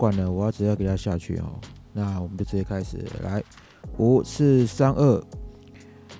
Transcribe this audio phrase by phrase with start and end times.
[0.00, 1.60] 管了，我要直接给他下去哦。
[1.92, 3.42] 那我们就直接开始，来，
[3.98, 5.22] 五四三二，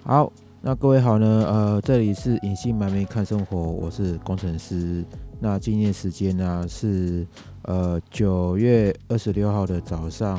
[0.03, 0.30] 好，
[0.61, 5.03] 那各位好呢，呃，这里是隐姓埋名看生活，我是工程师。
[5.39, 7.27] 那今天时间呢是
[7.62, 10.39] 呃九月二十六号的早上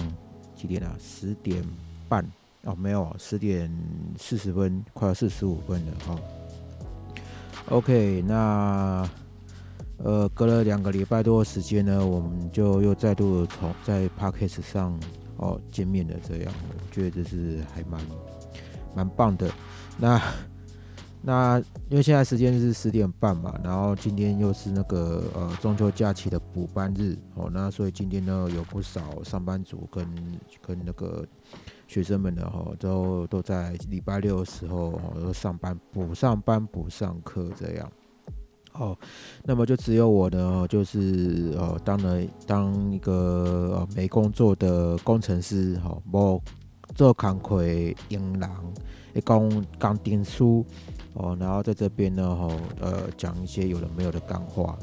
[0.55, 0.95] 几点啊？
[0.99, 1.63] 十点
[2.07, 2.23] 半
[2.65, 3.75] 哦，没有，十点
[4.19, 6.15] 四十分，快要四十五分了哈。
[7.69, 9.09] OK，那。
[10.03, 14.99] 呃，隔了两个礼拜多的时间呢，我们就又再度从在 p a d k a s 上
[15.37, 16.15] 哦见面了。
[16.27, 18.01] 这样，我觉得这是还蛮
[18.95, 19.49] 蛮棒的。
[19.97, 20.19] 那
[21.23, 30.03] 那因为现在时间是十点半嘛，然后今天又是那个呃中秋假期的补班日哦，那所以今天呢有不少上班族跟
[30.65, 31.23] 跟那个
[31.87, 37.91] 学生们呢哈，都都在礼拜六的时候哦上班补上班补上课这样。
[38.73, 38.97] 哦，
[39.43, 46.41] 那么就只有我呢，就是呃，当了当一个呃没工作的工程师，哈，无
[46.95, 47.63] 做工课
[48.07, 48.49] 英郎，
[49.13, 50.65] 一讲讲电书，
[51.13, 52.47] 哦，然后在这边呢，哈，
[52.79, 54.77] 呃，讲一些有的没有的干话，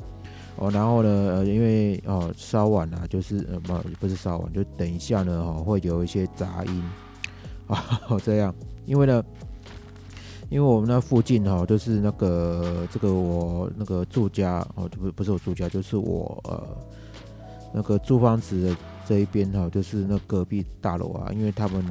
[0.56, 6.82] 哦，然后呢，呃，因为哦稍晚了，就是呃不不是稍晚，就等一下呢，哈，会有一些杂音，
[7.66, 7.82] 啊，
[8.22, 9.24] 这样，因为呢。
[10.50, 16.66] 因为我们那附近哈，就是那个这个我那个住家哦，不不是我住家，就是我呃
[17.74, 18.76] 那个租房子的
[19.06, 21.84] 这一边哈，就是那隔壁大楼啊，因为他们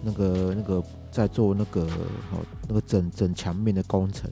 [0.00, 2.38] 那个那个在做那个哦
[2.68, 4.30] 那个整整墙面的工程，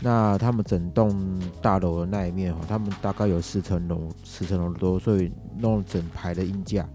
[0.00, 6.88] 那他们整栋大楼的那一面哈，他们大概有四层楼，四层楼多，所以弄整排的阴架。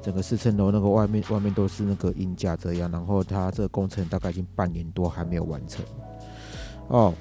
[0.00, 5.84] 整个四层楼那个外面外面都是那个阴架这样，然后他这个工程大概已经半年多还没有完成
[6.86, 7.12] 哦。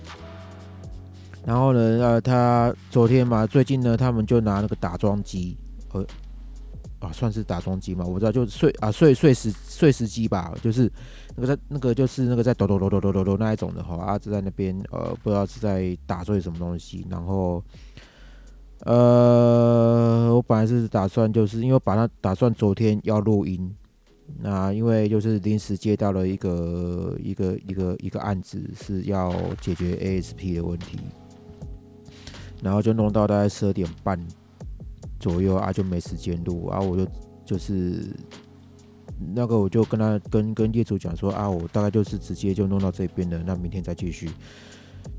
[1.44, 5.58] 然后呢，呃，他昨天嘛，最近呢，他们就拿那个打桩机，
[5.94, 6.06] 呃，
[7.00, 10.92] 啊，算是打桩机嘛，我知道，就碎啊碎碎石碎石机吧，就是
[11.36, 17.64] 那个在那个就是那个在抖抖抖抖抖抖抖那一种的哈，阿志在那边呃，不知道是在打碎什么东西，然后。
[18.82, 23.76] 呃，我本来是打算，就是因为把它打算昨天要录音，
[24.40, 31.00] 那因为就是临时接到了一个一个一个一个案子，是要解决 ASP 的问题，
[32.62, 34.20] 然后就弄到大概十二点半
[35.20, 37.08] 左右啊，就没时间录啊，我就
[37.44, 38.06] 就是
[39.34, 44.30] 那个我就跟他跟跟业主讲说啊，我大概就是直接就弄到这边了，那明天再继续。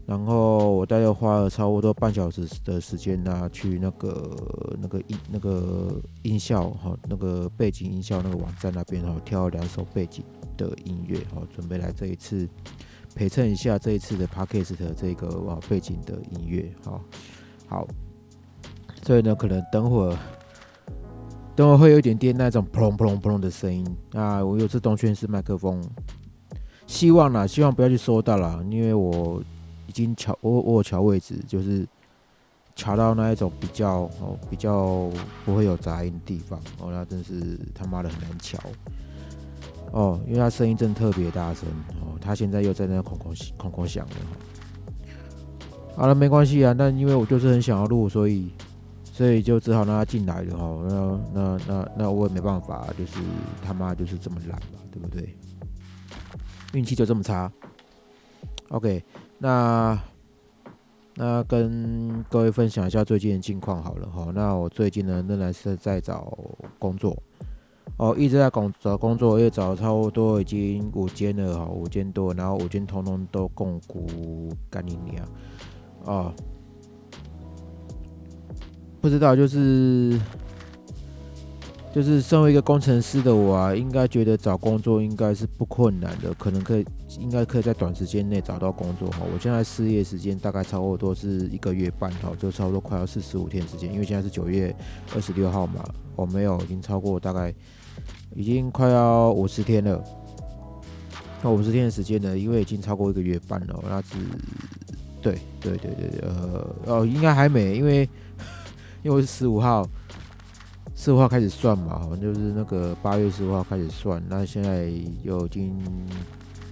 [0.09, 4.35] 然后我大概花了差不多半小时的时间呢，去那个
[4.81, 10.25] 那个音那个音效哈，那个背景音效那个网站那边哈，挑了两首背景
[10.57, 12.49] 的音乐哈，准备来这一次
[13.15, 16.99] 陪衬一下这一次的 podcast 这个哇背景的音乐哈。
[17.67, 17.87] 好，
[19.03, 20.17] 所以呢，可能等会儿
[21.55, 24.43] 等会儿会有一点点那种砰砰砰的声音啊。
[24.43, 25.85] 我有自动圈式麦克风，
[26.87, 29.43] 希望啦，希望不要去收到了，因为我。
[29.99, 31.85] 经调我我调位置，就是
[32.77, 35.11] 调到那一种比较哦比较
[35.45, 38.57] 不会有杂音的地方哦，那真是他妈的很难瞧
[39.91, 41.69] 哦，因为他声音真的特别大声
[42.01, 44.15] 哦，他现在又在那空空空空响了
[45.97, 48.53] 好了，没关系啊，那因为我就是很想要录，所以
[49.03, 53.19] 所以就只好让他进来了哈，那那那那我也没办法，就是
[53.65, 55.37] 他妈就是这么懒嘛，对不对？
[56.75, 57.51] 运气就这么差
[58.69, 59.03] ，OK。
[59.39, 59.99] 那
[61.15, 64.31] 那跟各位分享一下最近的近况好了哈。
[64.35, 66.37] 那我最近呢仍然是在找
[66.79, 67.17] 工作
[67.97, 75.27] 哦，一直在工找工作，也找差不多已经五间了哈，五间多，然后五间通通都共股干你娘
[76.05, 76.35] 啊！
[79.01, 80.21] 不知道就是。
[81.95, 86.85] 就是身为一个工程师的我啊，应该觉得找工作应该是不困难的，可能可以，
[87.19, 89.21] 应该可以在短时间内找到工作哈。
[89.35, 94.75] 我现在失业时间大概超不多是一个月半哈，就差不多快要四十五天时间，因为现在是九月
[95.15, 95.83] 二十六号嘛，
[96.15, 97.53] 我没有已经超过大概
[98.37, 100.01] 已经快要五十天了。
[101.43, 104.09] 那五十天的时间呢，因为已经超过一个月半了，那是
[105.23, 108.09] 对对对对对，呃哦，应该还没，因为
[109.03, 109.89] 因为是十五号。
[111.01, 114.91] 四号开始算嘛，好像就是那个八月十五号开始算，那现在
[115.23, 115.81] 又已经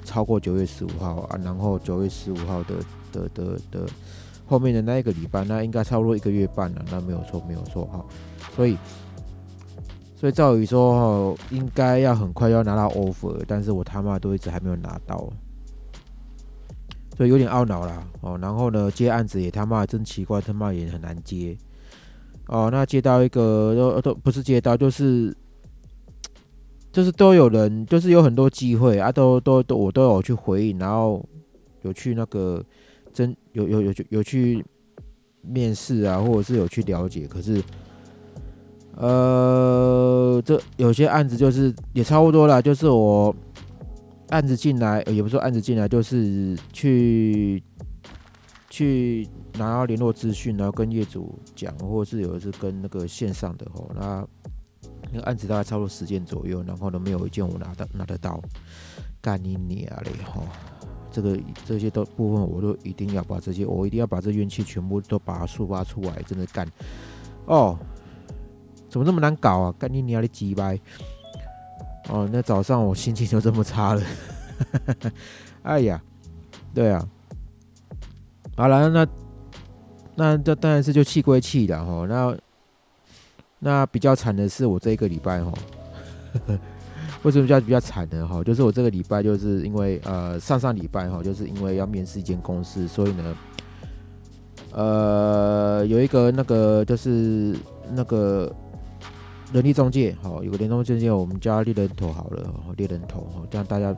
[0.05, 2.75] 超过九月十五号啊，然后九月十五号的
[3.12, 3.87] 的的的
[4.44, 8.05] 后面的那一个礼拜，那应该差不多一个月半了，那没有错，没有错哈，
[8.56, 8.76] 所以
[10.17, 15.32] 所以照理说哈，应该要很快要拿到 offer，但是我他妈都一直还没有拿到，
[17.17, 21.56] 所以有点懊恼啦哦，然后呢接案子也他妈真奇怪，他妈也很难接。
[22.49, 25.37] 哦，那接到一个都都不是接到，就是
[26.93, 31.29] 就是都有人，就是有很多机会啊，都都都我都有去回应，然后
[31.83, 32.65] 有去那个
[33.13, 34.65] 真有有有有去
[35.43, 37.61] 面试啊，或者是有去了解，可是
[38.95, 43.35] 呃，这有些案子就是也差不多了，就是我
[44.29, 47.61] 案子进来，也不是说案子进来，就是去
[48.71, 49.27] 去。
[49.58, 54.26] 拿到联络资讯，然后跟业主讲，或者是有的是跟那个线上的吼，那
[55.12, 58.41] 那个案子大概差不多十件左右，然后呢没有一件我拿到拿得到，
[59.20, 60.43] 干你娘嘞吼！
[61.11, 66.69] 这个这些都部分我都一定要把这些，我一定要把这怨气全部都把它抒发出来，真的干
[67.47, 67.79] 哦！
[68.91, 69.75] 怎么那么难搞啊？
[69.79, 70.79] 干你娘的鸡掰！
[72.09, 74.02] 哦，那早上我心情就这么差了，
[75.62, 76.02] 哎呀，
[76.75, 77.09] 对啊，
[78.56, 79.06] 好了，那。
[80.19, 82.35] 那这当然是就气归气的哈，那
[83.59, 85.53] 那比较惨的是我这一个礼拜哈，
[87.23, 88.43] 为什么叫比较惨呢哈？
[88.43, 93.37] 就是我这个礼拜就是因为呃上上礼拜哈，就是因为要面试一间公司，所以呢，
[94.73, 97.55] 呃有一个那个就是
[97.93, 98.51] 那个
[99.53, 103.95] 人力中介哈，有个联通中介，我们叫猎人头好了，猎人头哈，这样大家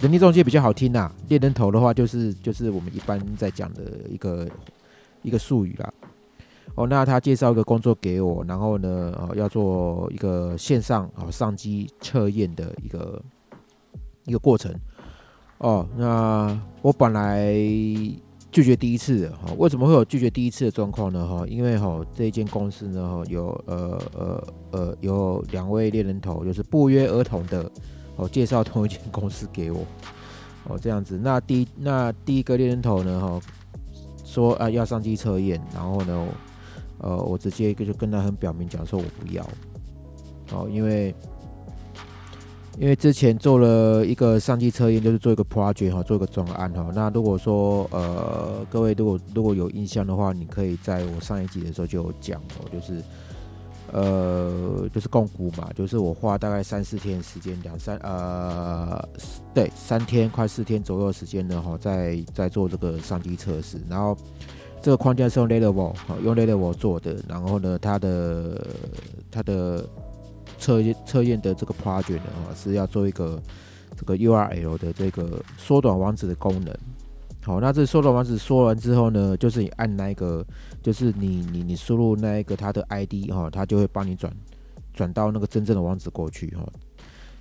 [0.00, 4.46] 人力中介比较好听呐，猎人头的话就是就是我们一般在讲的一个。
[5.22, 5.92] 一个术语啦，
[6.74, 13.22] 哦，那他介绍一个工作给我，然后呢，呃，要做一个线上啊上机测验的一个
[14.24, 14.74] 一个过程，
[15.58, 17.52] 哦，那我本来
[18.50, 21.26] 拒绝第一次的哈，为什么会有拒绝第一次的状况呢？
[21.26, 27.70] 哈，因为哈这一间公司呢，哈有呃呃呃有两位猎人头，就是不约而同的
[28.16, 29.84] 哦介绍同一间公司给我，
[30.68, 33.40] 哦这样子，那第那第一个猎人头呢，哈。
[34.30, 36.26] 说啊要上机测验，然后呢，
[36.98, 39.44] 呃，我直接就跟他很表明讲说我不要，
[40.52, 41.12] 哦，因为
[42.78, 46.90] 因为之前做了一个上机测验，就是做一个 project 哈，做一个专案哈。
[46.94, 53.02] 那如果说呃各位如果如果有印象的话，你可以在我上一集的时候就有讲哦，就是。
[53.92, 59.02] 呃，就是共股嘛，就是我花大概三四天时间，两三呃，
[59.54, 63.78] 对，三天快四天左右时间呢，哈，在在做这个上机测试。
[63.88, 64.16] 然后
[64.80, 67.16] 这个框架是用 Level 用 Level 做的。
[67.28, 68.66] 然后呢，它的
[69.30, 69.84] 它的
[70.58, 73.40] 测测验的这个 project 呢，是要做一个
[73.96, 76.74] 这个 URL 的这个缩短网址的功能。
[77.42, 80.44] 好，那这缩短网址说完之后呢，就是你按那个，
[80.82, 84.32] 就是你你你输入那一个他的 ID 哈，他就会帮你转
[84.92, 86.66] 转到那个真正的网址过去哈。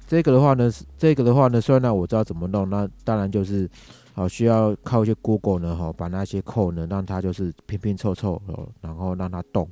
[0.07, 3.69] 这个的话呢，这个的话呢，虽然呢我知道怎么弄，那当然就是
[4.13, 8.41] 好需要靠一些 Google 呢哈，把那些 code 呢让它就是拼拼凑凑，
[8.81, 9.69] 然后让它动。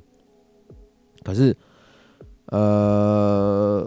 [1.22, 1.56] 可是，
[2.46, 3.86] 呃。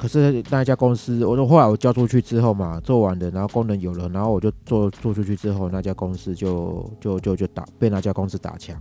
[0.00, 8.74] 可是那家公司，我说后来我交出去之后嘛，做完的，然后功能有了，然后我就做做出去之后，那家公司就就就就打被那家公司打枪。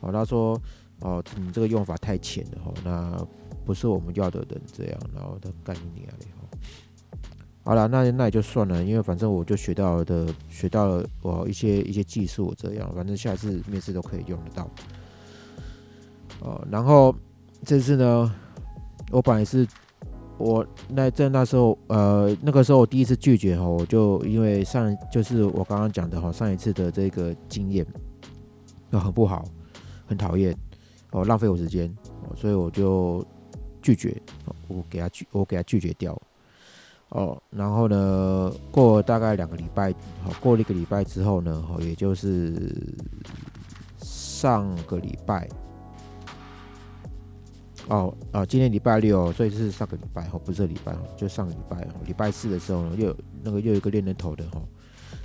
[0.00, 0.58] 哦，他说
[1.00, 3.26] 哦，你这个用法太浅了哈，那
[3.66, 6.26] 不是我们要的人这样，然后他干你啊嘞
[7.62, 14.70] 好了，那那也就算了，因为反正我就学到的学到了我一些一些技术这样，反正下次面试都可以用得到。
[16.40, 17.14] 哦，然后
[17.66, 18.34] 这次呢，
[19.10, 19.68] 我本来是。
[20.42, 27.86] 我那在那时候，呃，那个时候我第一次拒绝哈，我就因为上就是我刚刚讲的哈，上一次的这个经验，
[28.90, 29.44] 那很不好，
[30.04, 30.52] 很讨厌，
[31.12, 31.94] 哦，浪费我时间，
[32.34, 33.24] 所以我就
[33.80, 34.20] 拒绝，
[34.66, 36.20] 我给他拒，我给他拒绝掉，
[37.10, 39.94] 哦，然后呢，过了大概两个礼拜，
[40.24, 42.74] 好，过了一个礼拜之后呢，哦，也就是
[44.00, 45.48] 上个礼拜。
[47.88, 54.62] 哦啊，今天礼拜六，所以是上个礼拜哦，不是礼拜哦就上个礼拜哦礼拜四的时候呢，又那个又有一个练人头的哈，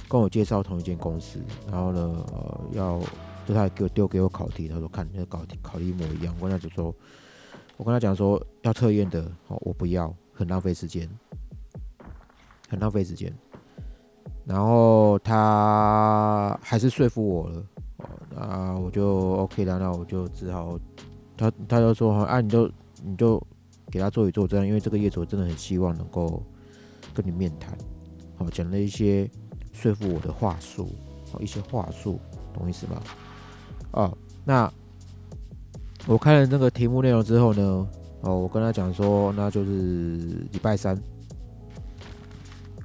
[0.10, 1.40] 跟我介绍同一间公司，
[1.72, 3.00] 然后呢，呃，要
[3.46, 6.94] 就他给我丢给我考题，他说看那个考题考题一模一样，我跟他就说，
[7.78, 11.08] 我跟他讲说要测验的，哦，我不要，很浪费时间，
[12.68, 13.32] 很浪费时间，
[14.46, 17.64] 然后他还是说服我了，
[17.98, 20.78] 哦，那我就 OK 了，那我就只好。
[21.38, 22.70] 他他就说，啊，你就
[23.04, 23.42] 你就
[23.92, 26.42] 给他做一做这样，因为这个业主真的很希望能够
[27.14, 27.78] 跟你面谈，
[28.36, 29.30] 好，讲了一些
[29.72, 30.90] 说服我的话术，
[31.32, 32.20] 好，一些话术，
[32.54, 33.02] 懂意思吗？
[33.92, 34.72] 哦，那
[36.08, 37.88] 我看了那个题目内容之后呢，
[38.22, 39.72] 哦，我跟他讲说，那就是
[40.52, 40.96] 礼拜三，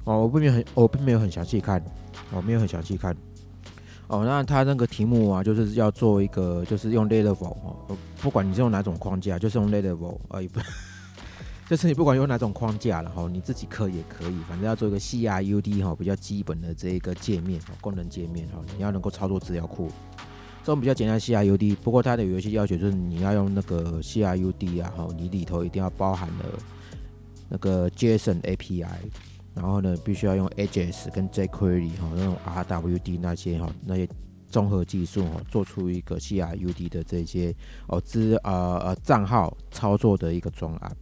[0.03, 1.83] 哦，我并没有很，我并没有很详细看，
[2.31, 3.15] 我没有很详细看，
[4.07, 10.59] 哦，那它那个题目啊，就是要做一个，就是用 Laravel 哦，不管你是用哪种框架，就是用 Laravel 啊，也不，
[11.67, 19.89] 就是你不管用哪种框架了哈，你自己刻也可以，反正要做一个 CRUD 哈，比较基本的这一个界面哦，功能界面哈，你要能够操作资料库，
[20.63, 26.45] 这种比较简单 CRUD，不过它的有一些要求就是你要用那个 CRUD 啊，哈，你里头一定要包含了
[27.49, 28.85] 那个 JSON API。
[29.53, 34.09] 然后呢，必须要用 AJS 跟 jQuery 哈，那种 RWD 那些哈，那些
[34.47, 37.55] 综合技术哈，做出一个 CRUD 的这些
[37.87, 40.97] 哦资呃呃账号操作的一个专案。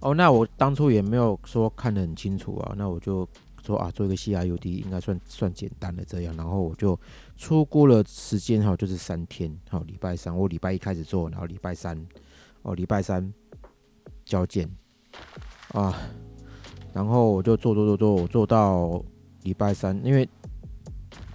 [0.00, 3.28] 哦，那我当初也没有说看得很清楚啊，那我就
[3.64, 6.98] 说啊，做一个 CRUD 应该算算简单的这样，然后我就
[7.36, 12.00] 出估了时间哈，就是三天，好，礼拜三我礼拜一开始做，然后礼拜三
[12.62, 13.34] 哦礼拜三
[14.24, 14.70] 交件
[15.72, 15.92] 啊。
[16.98, 19.00] 然后我就做做做做，我做到
[19.44, 20.28] 礼拜三，因为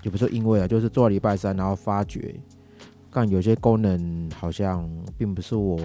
[0.01, 2.36] 也不是因为啊，就是做到礼拜三，然后发觉，
[3.10, 4.86] 看有些功能好像
[5.17, 5.79] 并不是我，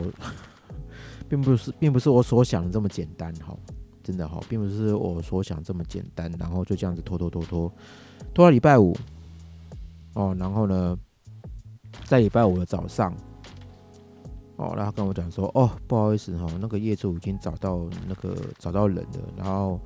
[1.31, 3.57] 并不是并不是我所想的这么简单哈，
[4.03, 7.73] 真的哈，并不是我所想这么简单，然后就这样子拖拖拖拖，
[8.35, 8.97] 拖到礼拜五，
[10.15, 10.99] 哦，然后呢，
[12.05, 13.15] 在礼拜五的早上。
[14.59, 19.81] 哦，然后跟我讲说，哦，不好意思哈，那个业主已经找到那个找到人了，然后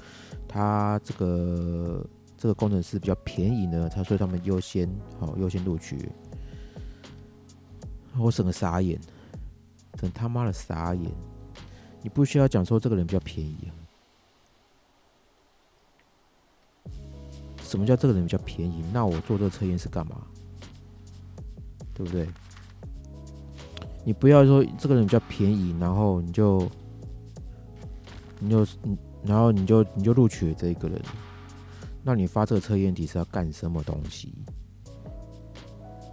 [0.49, 2.03] 他这个
[2.39, 4.89] 这个工程师比较便宜呢，他说他们优先，
[5.21, 6.09] 好优先录取。
[8.19, 8.99] 我整个傻眼，
[9.99, 11.11] 整他妈的傻眼！
[12.01, 13.73] 你不需要讲说这个人比较便宜啊？
[17.63, 18.83] 什么叫这个人比较便宜？
[18.91, 20.17] 那我做这个测验是干嘛？
[21.93, 22.27] 对不对？
[24.05, 26.69] 你不要说这个人比较便宜，然后你就，
[28.41, 28.67] 你就，
[29.25, 31.01] 然后你就你就录取了这一个人，
[32.03, 34.35] 那你发这个测验题是要干什么东西？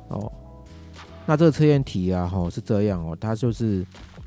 [0.10, 0.32] 哦，
[1.26, 3.86] 那这个测验题啊，哈，是这样哦，它就是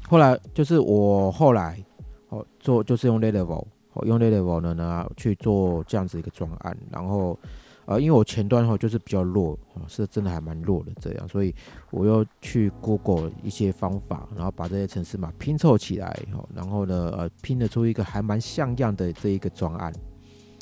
[0.08, 1.82] 后来就是我后来
[2.30, 7.38] 哦做就是用 Level，哦用 Level 呢呢去做这样子一个专案，然后。
[7.84, 11.54] 呃，因为我前端哈就是比较弱啊，是真的还蛮弱的这样，所以
[11.90, 16.16] 我又去 Google 一些方法，然后把这些程式码拼凑起来，
[16.54, 19.92] 然后呢呃拼得出一个还蛮像样的这一个专案，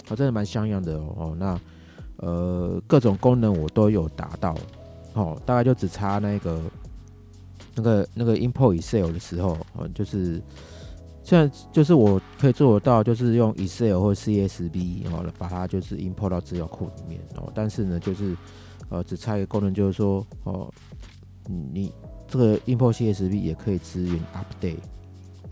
[0.08, 1.36] 啊，真的蛮像样的哦。
[1.38, 1.60] 那
[2.16, 4.56] 呃各种功能我都有达到，
[5.12, 6.62] 哦，大概就只差那个
[7.74, 10.42] 那个那个 import Excel 的时候，哦，就是。
[11.22, 17.52] 现在就是我可以做得到，就是用 Excel 或 CSV 哦，把它就是 import 到资料库里面哦。
[17.54, 18.36] 但是呢，就是
[18.88, 20.72] 呃，只差一个功能，就是说哦，
[21.46, 21.92] 你
[22.26, 24.78] 这个 import CSV 也可以支援 update，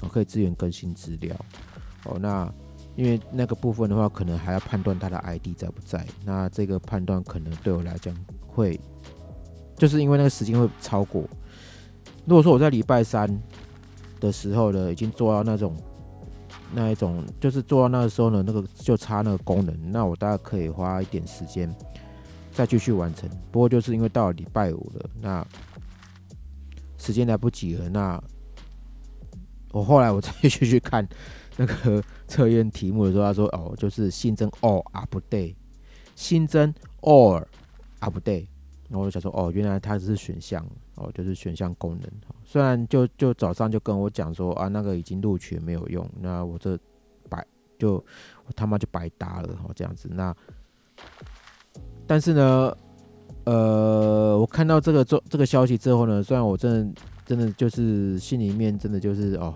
[0.01, 1.37] 哦，可以支援更新资料
[2.05, 2.19] 哦。
[2.19, 2.51] 那
[2.97, 6.05] 因为那个部分的话，可能还要判断它的 ID 在不在。
[6.25, 8.13] 那这个判断可能对我来讲
[8.47, 8.81] 会，
[9.77, 11.23] 就是因为那个时间会超过。
[12.25, 13.29] 如果说我在礼拜三。
[14.21, 15.77] 的时候呢，已经做到那种
[16.73, 21.75] 那一种，就是做到那个时候呢，那个就差那个功能，那我大概可以花一点时间
[22.53, 23.29] 再继续完成。
[23.51, 25.47] 不过就是因为到了礼拜五了，那
[26.97, 28.23] 时间来不及了，那
[29.73, 31.07] 我后来我再继续看
[31.57, 35.55] 那个测验题目的时候，他说哦，就是新增 all update，
[36.15, 37.45] 新增 all
[38.01, 38.47] update。
[38.89, 40.67] 然后我就想说，哦，原来它只是选项，
[40.99, 42.11] 哦，就是选项功能。
[42.45, 46.79] 虽然就就早上就跟我讲说，啊，那个已经录取没有用，那我这
[47.29, 47.47] 白
[47.79, 47.95] 就
[48.45, 50.09] 我他妈就白搭了，哦，这样子。
[50.13, 50.35] 那
[52.07, 52.77] 但是呢，
[53.45, 59.55] 呃，我看到这个这这个消息之后呢，虽然我真的真的就是心里面真的就是哦，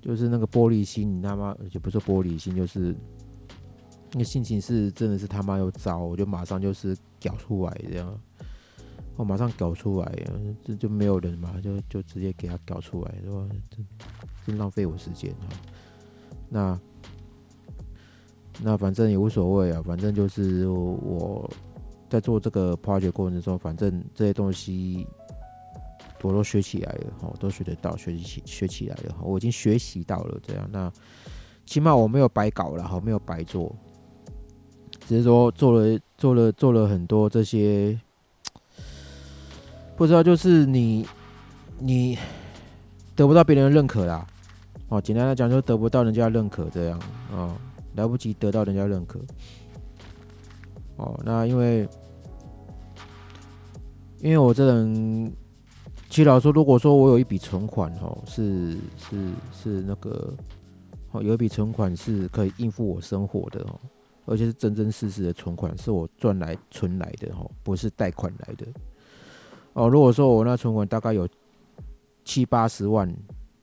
[0.00, 2.94] 就是那个玻璃心，你他妈就不是玻璃心，就是。
[4.12, 8.20] 那个心情是真的是他妈又糟，我就马上就是屌出来这样，
[9.20, 10.12] 我马上搞出来，
[10.64, 13.46] 这就没有人嘛，就就直接给他搞出来，是吧？
[14.46, 15.46] 真浪费我时间哈。
[16.48, 16.80] 那
[18.62, 21.48] 那反正也无所谓啊，反正就是我
[22.08, 25.06] 在做这个 project 过程中，反正这些东西
[26.22, 30.90] 我都学起来了，哈，都学得到，学习起学起来了，我已经学习到了这样，那
[31.66, 33.76] 起码我没有白搞了，哈，没有白做。
[35.06, 38.00] 只是说做了做了做了很多这些，
[40.00, 41.06] 不知道就是你
[41.78, 42.16] 你
[43.14, 44.26] 得不到别人的认可啦，
[44.88, 46.98] 哦，简单来讲就得不到人家认可这样
[47.30, 47.54] 啊，
[47.96, 49.20] 来不及得到人家认可，
[50.96, 51.86] 哦，那因为
[54.20, 55.30] 因为我这人，
[56.08, 60.32] 其实老说，如果说我有一笔存款哦，是是是那个
[61.10, 63.78] 哦，有一笔存款是可以应付我生活的哦。
[64.24, 68.66] 而且是真真实实的存款，是我赚来存来的哦，不是贷款来的。
[69.72, 71.28] 哦，如果说我那存款大概有
[72.24, 73.08] 七八十万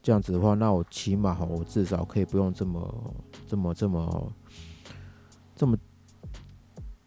[0.02, 3.14] 这样子的话，那我起码哈，我至少可以不用这么
[3.46, 4.32] 这么这么
[5.56, 5.78] 这么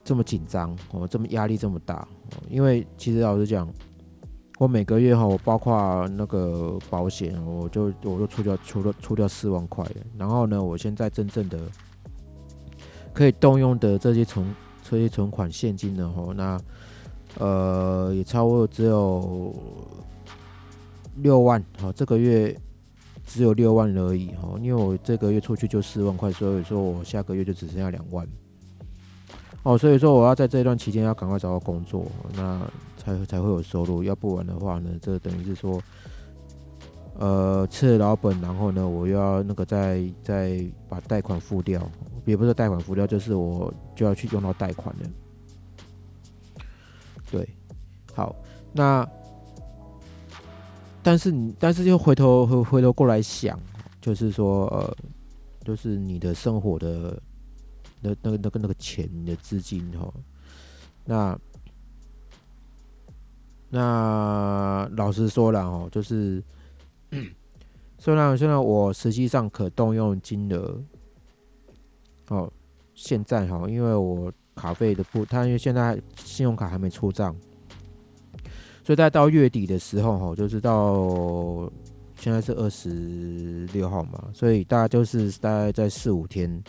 [0.04, 2.06] 这么紧张哦，这么压力这么大。
[2.50, 3.66] 因为其实老实讲，
[4.58, 9.82] 我每个月哈，我包括那个保险，我就我就出掉出了出掉四万块
[10.18, 11.58] 然后呢，我现在真正的
[13.14, 16.60] 可以动用的这些存这些存款现金呢，哈，那。
[17.38, 19.54] 呃，也超过只有
[21.16, 22.54] 六万，好，这个月
[23.26, 28.26] 只有六万而已，哈，因为我这个月出去就四万块，所以说我下个月就只剩下两万，
[29.62, 32.60] 哦，所以说我要在这段期间要赶快找到工作，那
[32.96, 35.80] 才才会有收入，要不然的话呢，这等于是说，
[37.18, 41.80] 呃，吃了老本，然后呢，我又要那个再再把贷款付掉，
[42.24, 45.08] 也不是贷款付掉，就是我就要去用到贷款了。
[47.30, 47.48] 对，
[48.12, 48.34] 好，
[48.72, 49.08] 那
[51.02, 53.56] 但是你，但是又回头回回头过来想，
[54.00, 54.96] 就是说，呃，
[55.64, 57.22] 就是你的生活的
[58.00, 60.12] 那那个那个那个钱，的资金哈，
[61.04, 61.38] 那
[63.68, 66.42] 那老实说了哦，就是
[67.98, 70.82] 虽然虽然我实际上可动用金额，
[72.30, 72.52] 哦，
[72.94, 74.32] 现在哈，因为我。
[74.56, 77.34] 卡费的不，他因为现在信用卡还没出账，
[78.84, 81.70] 所以大概到月底的时候，哈，就是到
[82.16, 86.62] 现在是二十六号嘛，所以大概就是大概在四五天，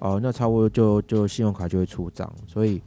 [0.00, 2.82] 哦，那差不多就就信用卡就会出账，所以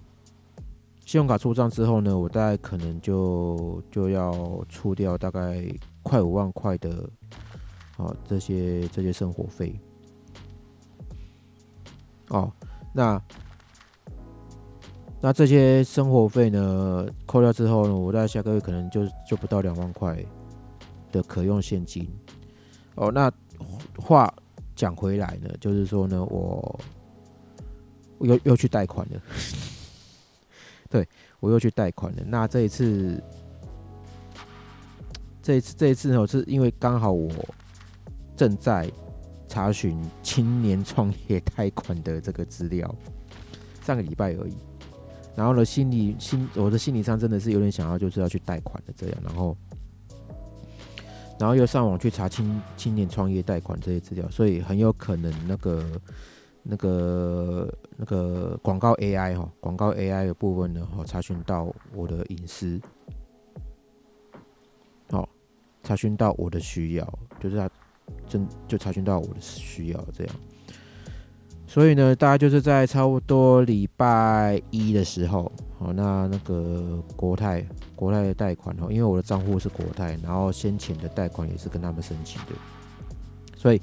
[1.06, 5.66] 信用卡出账之后呢，我大概可能就就要出掉大概
[6.04, 7.10] 快五万块的，
[7.98, 9.80] 哦，这些这些生活费，
[12.28, 12.52] 哦。
[12.96, 13.22] 那
[15.20, 17.06] 那这些生活费呢？
[17.26, 17.94] 扣掉之后呢？
[17.94, 20.18] 我在下个月可能就就不到两万块
[21.12, 22.10] 的可用现金。
[22.96, 23.30] 哦，那
[23.98, 24.34] 话
[24.78, 26.80] 讲回来呢，就是说呢，我
[28.22, 29.22] 又又去贷款了。
[30.90, 31.06] 对
[31.42, 32.24] 我又去贷款了。
[32.26, 33.22] 那这一次，
[35.42, 37.30] 这一次这一次呢，是因为刚好我
[38.38, 38.90] 正在。
[39.56, 42.94] 查询青年创业贷款的这个资料，
[43.84, 44.54] 上个礼拜而已。
[45.34, 49.18] 然后呢，心理心我的心理上真的是有点想要，就是要去贷款的这样。
[49.24, 49.56] 然后，
[51.40, 56.02] 然后又上网去查青青年创业贷款这些资料，所以很有可能那个
[56.62, 62.78] 那个那个广告 AI 哈，广告 AI 的部分呢，哈，查询到我的隐私，
[65.10, 65.30] 好，
[65.82, 67.70] 查询到我的需要，就是他。
[68.28, 70.36] 真就查询到我的需要这样，
[71.68, 77.66] 所以呢，大概就是在差不多礼拜一的时候，好，那那个国泰
[77.96, 82.52] 国泰的贷款哦，因为我的账户是国泰，然后先前的贷款也是跟他们申请的，
[83.56, 83.82] 所以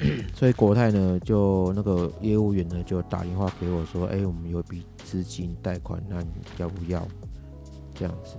[0.34, 6.28] 所以国泰呢，就那个业务员呢就打电话给我说，哎，我们有笔资金贷款，那你
[6.58, 7.06] 要不要
[7.94, 8.36] 这样子？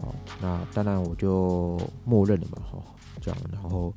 [0.00, 2.78] 好，那当然我就默认了嘛，哈。
[3.24, 3.94] 这样，然后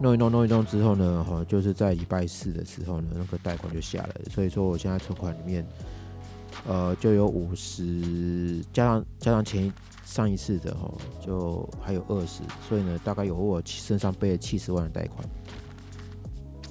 [0.00, 4.22] 弄一弄，弄一弄之后呢，哈，就是在礼拜四的时候呢，那个贷款就下来了。
[4.30, 5.66] 所以说，我现在存款里面，
[6.66, 9.72] 呃，就有五十，加上加上前
[10.04, 15.24] 上一次的哈，就还有二十，所以呢，大概有我身上背了七十万的贷款。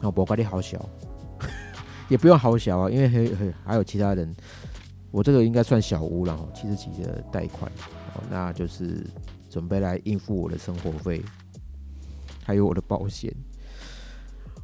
[0.02, 0.88] 啊，我概率好小，
[2.10, 4.34] 也不用好小啊，因为还还还有其他人，
[5.12, 7.72] 我这个应该算小屋了哈，七十几的贷款，
[8.16, 9.06] 哦，那就是。
[9.52, 11.22] 准备来应付我的生活费，
[12.42, 13.36] 还有我的保险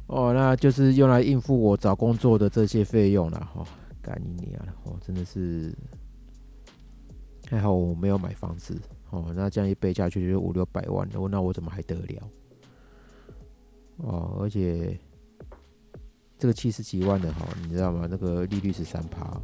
[0.06, 3.62] 哦，那就是用来应付我找工作的这些费用了哈。
[4.00, 5.76] 干你娘哦，真的是
[7.50, 12.30] 还好我没有买房子哦，那这样一背下去就五六百万了，那我怎么还得了？
[13.98, 14.98] 哦，而且
[16.38, 18.08] 这个七十几万的哈，你知道吗？
[18.10, 19.38] 那个利率是三趴，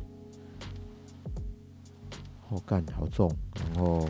[2.48, 4.08] 好干好重，然后。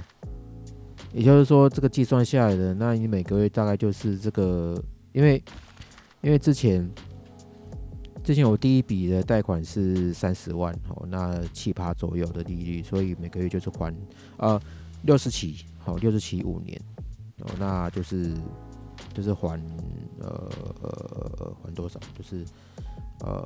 [1.14, 4.76] 也就是说，这个计算下来的，那你每个月大概就是这个，
[5.12, 5.40] 因为
[6.22, 6.90] 因为之前
[8.24, 13.94] 之前我第一笔的贷款是三十万哦，那七趴左右的利率，所以每个月就是还
[14.38, 14.60] 呃
[15.04, 16.76] 六十起，好六十起五年
[17.42, 18.34] 哦，那就是
[19.12, 19.50] 就是还
[20.18, 20.50] 呃
[20.82, 22.00] 呃还多少？
[22.18, 22.44] 就是
[23.20, 23.40] 呃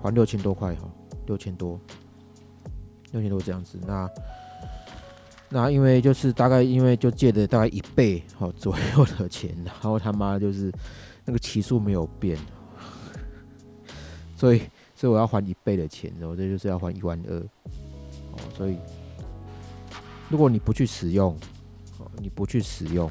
[0.00, 0.88] 还六千多块哈，
[1.26, 1.80] 六千多
[3.10, 4.08] 六千多这样子，那。
[5.50, 10.72] 那因为就是大概因为就借的大概一倍好左右的钱，然后他妈就是
[11.24, 12.36] 那个期数没有变，
[14.36, 14.62] 所以
[14.96, 18.76] 所以我要还一倍的钱，然后这就是要还一万二，哦，所以
[20.28, 21.36] 如果你不去使用，
[21.98, 23.08] 哦，你不去使用，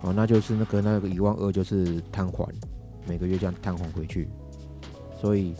[0.00, 2.48] 哦，那就是那个那个一万二就是摊还，
[3.06, 4.28] 每个月这样摊还回去，
[5.20, 5.54] 所以。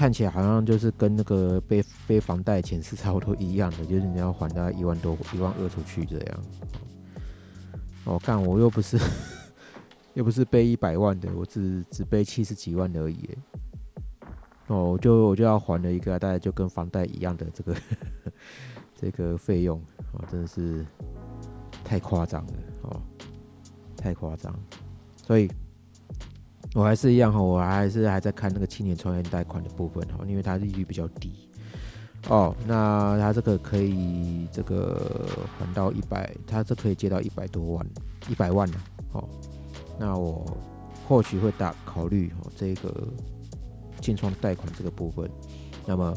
[0.00, 6.40] 看起来好像就是跟那个背背房贷钱是差不多一样的，就是你要还大概一万多、一万二出去这样。
[8.06, 8.98] 哦，干我又不是
[10.14, 13.28] 又不是背一百万的，我只只背七十几万而已。
[14.68, 17.76] 哦，我就我就要还了一个大概就跟房贷一样的这个
[18.96, 19.78] 这个费用，
[20.14, 20.82] 哦，真的是
[21.84, 22.52] 太夸张了，
[22.84, 23.02] 哦，
[23.98, 24.58] 太夸张，
[25.26, 25.46] 所以。
[26.72, 31.32] 我还是一样哈，我还是还在看那个青年创业贷款的部分哈，因为它利率比较低
[32.28, 32.54] 哦。
[32.64, 35.26] 那它这个可以这个
[35.58, 37.84] 还到一百，它这可以借到一百多万，
[38.28, 38.76] 一百万呢。
[39.14, 39.28] 哦，
[39.98, 40.46] 那我
[41.08, 42.94] 或许会大考虑哦这个
[44.00, 45.28] 青创贷款这个部分。
[45.84, 46.14] 那么，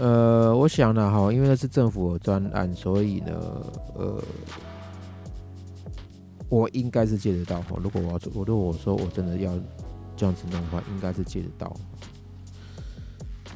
[0.00, 3.40] 呃，我想呢哈，因为那是政府专案，所以呢，
[3.94, 4.20] 呃。
[6.48, 9.52] 我应该是借得到哈，如果我要做，如果我说我真的要
[10.16, 11.74] 这样子弄的话，应该是借得到。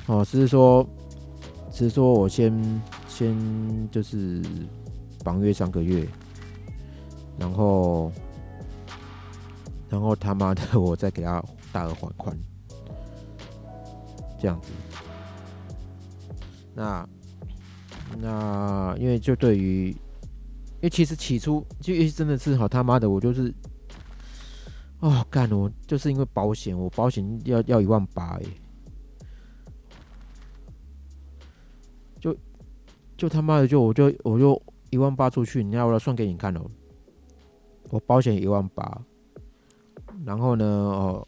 [0.06, 0.84] 哦，只是说，
[1.70, 4.42] 只是说我先先就是
[5.22, 6.08] 绑约三个月，
[7.38, 8.10] 然后
[9.88, 12.36] 然后他妈的 我再给他大额还款，
[14.40, 14.72] 这样子。
[16.74, 17.08] 那
[18.18, 19.94] 那因为就对于。
[20.80, 23.52] 因为其实起初就真的是好他妈的，我就是
[25.00, 28.42] 哦干我就是因为保险，我保险要要一万八哎，
[32.20, 32.36] 就
[33.16, 36.60] 就他妈的就我就我就一万八出去，你要我要算给你看哦，
[37.90, 39.02] 我保险一万八，
[40.24, 41.26] 然后呢哦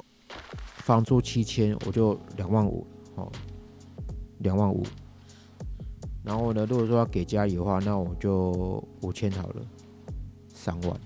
[0.76, 2.86] 房租七千，我就两万五
[3.16, 3.30] 哦，
[4.38, 4.84] 两万五。
[6.22, 9.62] 然后呢，如果说要给家里的话，那我就五千好了，
[10.48, 11.00] 三万。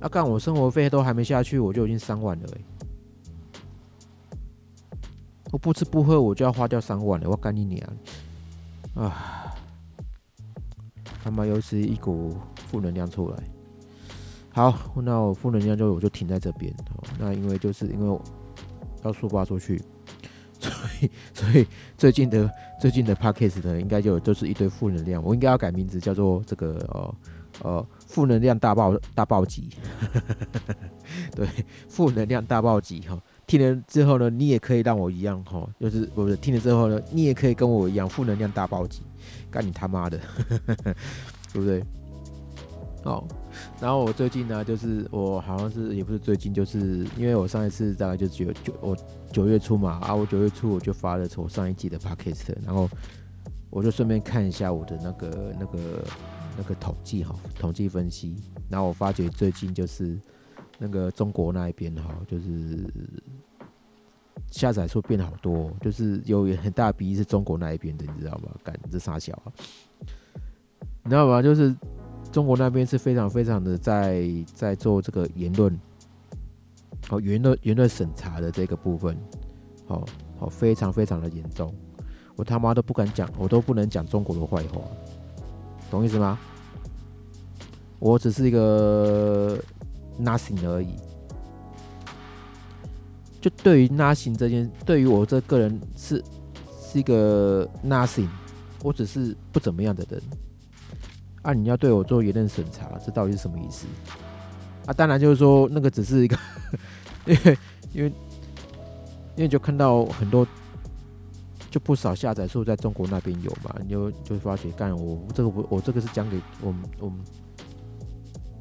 [0.00, 2.60] 那干我生活费都还没下去，我就已经三万了哎！
[5.52, 7.96] 我不吃不喝，我就要花掉三万了，我干你娘！
[8.94, 9.54] 啊，
[11.22, 12.36] 他妈又是一股
[12.68, 13.36] 负能量出来。
[14.50, 16.74] 好，那我负能量就我就停在这边。
[17.18, 18.20] 那因为就是因为
[19.02, 19.82] 要抒发出去。
[20.66, 22.50] 所以所以最近的
[22.80, 25.22] 最近的 packets 呢，应该就都是一堆负能量。
[25.22, 27.14] 我应该要改名字，叫做这个呃
[27.62, 29.70] 呃负能量大爆大暴击。
[31.34, 31.46] 对，
[31.88, 33.20] 负能量大暴击哈。
[33.46, 39.02] 听了之后呢，你也可以让我一样哈，就是不是听了之后呢，你也可以跟我一样负能量大暴击，
[39.50, 40.18] 干你他妈的，
[41.52, 41.82] 对不对？
[43.04, 43.22] 哦，
[43.80, 48.96] 然后我最近呢，就是我好像是也不是最近，就是因为我上一次大概就是有就我
[49.36, 52.88] 九月初嘛，啊，我九月初我就发了我上一季的 podcast，然后
[53.68, 55.78] 我就顺便看一下我的那个那个
[56.56, 58.34] 那个统计哈，统计分析，
[58.70, 60.18] 然后我发觉最近就是
[60.78, 62.90] 那个中国那一边哈，就是
[64.50, 68.48] 下载数变好多，就是有很大比例是中国那一边的，你知道吗？
[68.64, 69.38] 干这傻小，
[71.04, 71.42] 你知道吗？
[71.42, 71.76] 就是。
[72.32, 75.74] 中国那边是非常非常的在在做这个言论，
[77.10, 79.16] 哦言论言论审查的这个部分，
[79.86, 80.04] 好
[80.38, 81.74] 好非常非常的严重，
[82.34, 84.80] 我他妈都不敢讲，我都不能讲中国的坏话，
[85.90, 86.38] 懂意思吗？
[87.98, 89.58] 我只是一个
[90.20, 90.94] nothing 而已，
[93.40, 96.22] 就对于 nothing 这件，对于我这个人是
[96.78, 98.28] 是一个 nothing，
[98.82, 100.20] 我只是不怎么样的人。
[101.42, 101.52] 啊！
[101.52, 103.86] 你要对我做言论审查，这到底是什么意思？
[104.86, 106.38] 啊，当然就是说那个只是一个，
[107.26, 107.58] 因为
[107.92, 108.12] 因为
[109.36, 110.46] 因为就看到很多
[111.70, 117.18] 就不少下载数在中国那边有嘛，你就就发觉干我这个不我这个是讲给我们我们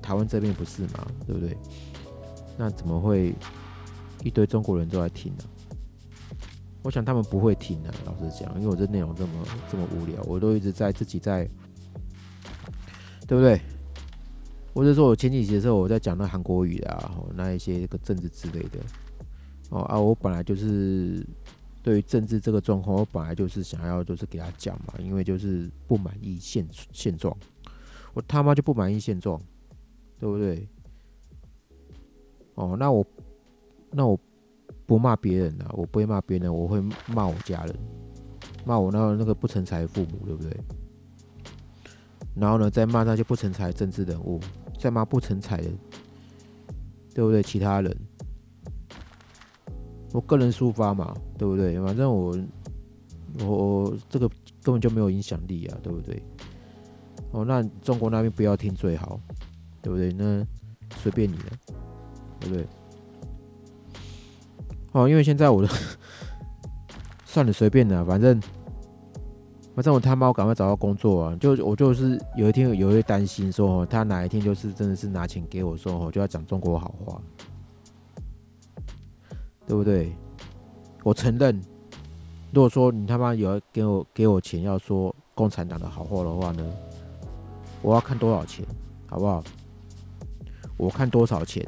[0.02, 1.56] 台湾这边不是嘛，对不对？
[2.58, 3.34] 那怎么会
[4.24, 5.44] 一堆中国人都在听呢？
[6.82, 9.32] 我想他们不会听的，老实讲，因为我这内容这么
[9.72, 11.48] 这么无聊，我都一直在自己在。
[13.28, 13.60] 对不对？
[14.76, 18.80] 或者说，我前几集的时候，我在讲那韩国语啊，那一些个政治之类的，
[19.70, 21.26] 哦啊，我本来就是
[21.82, 27.34] 对于政治这个状况，我本来就是想要就是给他讲嘛，因为就是不满意现现状，
[28.14, 29.42] 我他妈就不满意现状，
[30.20, 30.68] 对不对？
[32.56, 33.06] 哦，那我
[33.92, 34.20] 那我
[34.86, 37.74] 不骂别人啊，我不会骂别人，我会骂我家人，
[38.66, 40.52] 骂我那那个不成才的父母，对不对？
[42.36, 44.42] 然后呢，再骂那些不成才政治人物，
[44.86, 45.68] 再骂不成才的
[47.16, 47.42] 对不对？
[47.42, 47.98] 其他人，
[50.14, 51.82] 我个人抒发嘛，对不对？
[51.82, 52.38] 反正我
[53.40, 54.30] 我我这个
[54.62, 56.22] 根本就没有影响力啊，对不对？
[57.32, 59.20] 哦，那中国那边不要听最好，
[59.82, 60.14] 对不对？
[60.14, 60.46] 那
[60.98, 61.52] 随便你了，
[62.40, 62.68] 对不对？
[64.92, 65.70] 哦，因为现在我的
[67.26, 68.40] 算了，随便的，反正
[69.76, 71.36] 反正我他妈我赶快找到工作啊！
[71.36, 77.22] 就我就是有一天有会担心说，哦，他哪一天就是真的是拿钱给我说，哦，就要讲中国好话，
[79.68, 80.16] 对不对？
[81.04, 81.62] 我承认，
[82.54, 86.64] 如果说你他妈有给我给我钱要说共产党的好话的话呢，
[87.82, 88.66] 我要看多少钱，
[89.08, 89.44] 好不好？
[90.78, 91.66] 我看多少钱，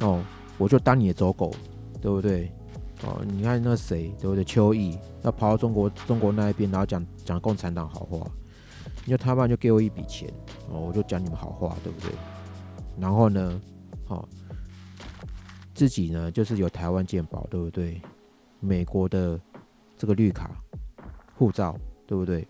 [0.00, 0.22] 哦。
[0.56, 1.52] 我就当你的走狗，
[2.00, 2.48] 对不对？
[3.04, 4.42] 哦，你看那谁，对不对？
[4.42, 8.26] 邱毅要跑到中国中国那一边，然后讲讲共产党好话，
[9.04, 10.32] 你就他爸就给我一笔钱，
[10.70, 12.10] 哦，我就讲你们好话，对不对？
[12.98, 13.60] 然后呢，
[14.06, 14.26] 好，
[15.74, 18.00] 自己呢就是有台湾健保，对不对？
[18.60, 19.38] 美国的
[19.98, 20.50] 这个绿卡、
[21.36, 22.46] 护照，对不对？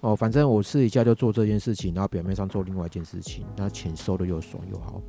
[0.00, 5.02] 哦，反正我试一下就做这件事情，然后表面上做另外一件事情，那钱收的又爽又好。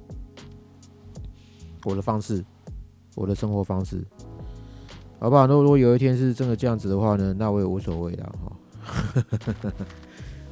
[1.83, 2.43] 我的方式，
[3.15, 4.05] 我的生活方式，
[5.19, 5.47] 好不好？
[5.47, 8.51] 如果有一天是真的这样子的话呢，那我也无所谓啦哈，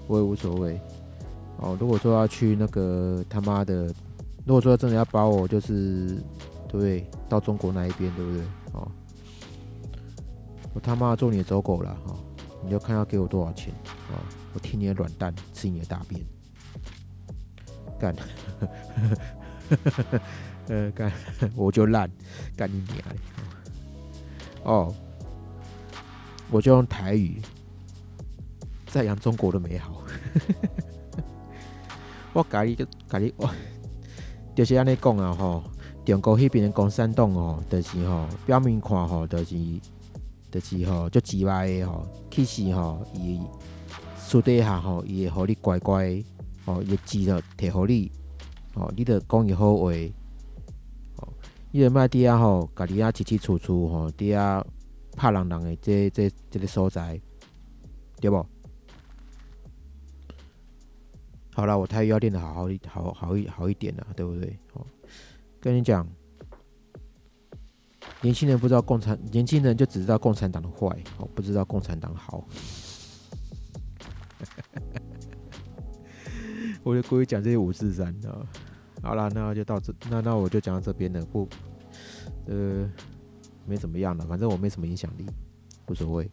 [0.07, 0.79] 我也无所谓。
[1.57, 3.85] 哦，如果说要去那个他妈的，
[4.45, 6.15] 如果说真的要把我就是
[6.67, 8.41] 对不对到中国那一边，对不对？
[8.73, 8.91] 哦，
[10.73, 12.15] 我他妈做你的走狗了哈，
[12.63, 13.73] 你就看要给我多少钱
[14.09, 14.17] 啊？
[14.53, 16.21] 我听你的软蛋，吃你的大便，
[17.99, 18.15] 干。
[20.67, 21.11] 呃，干
[21.55, 22.09] 我就烂，
[22.55, 22.97] 干你娘！
[24.63, 24.95] 哦，
[26.49, 27.41] 我就用台语
[28.87, 30.01] 赞扬中国的美好。
[32.31, 33.49] 我咖喱就咖喱，我
[34.55, 35.63] 就是安尼讲啊吼。
[36.05, 39.55] 中国迄边的共产党哦，就是吼表面看吼，就是
[40.51, 43.39] 就是吼就几歪的吼，其实吼伊
[44.17, 46.21] 私底下吼伊会互你乖乖
[46.65, 48.11] 哦，伊记得摕互你
[48.73, 49.91] 哦，你得讲伊好话。
[51.73, 54.63] 伊个卖伫遐吼，家己遐起起厝厝吼，伫遐
[55.17, 57.19] 拍人人的这这这个所在，
[58.21, 58.45] 对不？
[61.55, 64.55] 好了，我台语要练得好好一好好一好一点啊，对不对？
[64.73, 64.85] 哦，
[65.59, 66.07] 跟你讲，
[68.21, 72.47] 年轻人不知道共产，年轻人就只知道共产党的坏，哦，不知道共产党好。
[76.83, 78.45] 我就故意讲这些五四三的。
[79.03, 81.45] 好了，那就到这，那那我就讲到这边了，不，
[82.47, 82.89] 呃，
[83.65, 85.25] 没怎么样了，反正我没什么影响力，
[85.89, 86.31] 无所谓，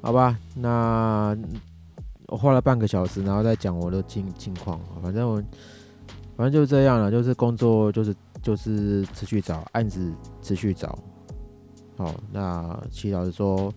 [0.00, 0.38] 好吧？
[0.54, 1.36] 那
[2.28, 5.42] 我花了半个小时，然后再讲我的近近况，反正我
[6.36, 10.96] 反正就这样了，就是工作就是就是持续找案子，持续找，
[11.96, 13.74] 好，那祈老师说，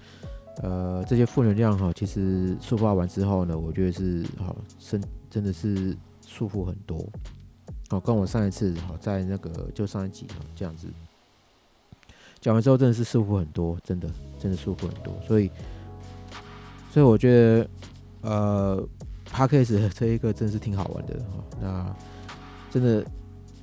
[0.62, 5.98] 呃，这些负能量哈，其实抒发完之后呢，我觉得是好，真真的是。
[6.30, 7.04] 束缚很多，
[7.90, 10.88] 哦，跟我上一次好在那个就上一集这样子。
[12.40, 14.08] 讲完之后，真的是束缚很多，真的
[14.40, 15.50] 真的束缚很多，所以
[16.92, 17.70] 所以我觉得
[18.22, 18.88] 呃
[19.26, 21.96] p a c k a g e 这一个真是挺好玩的哈，那
[22.70, 23.04] 真的